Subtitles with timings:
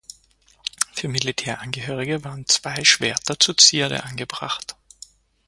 [0.93, 4.75] Für Militärangehörige waren zwei Schwerter zur Zierde angebracht.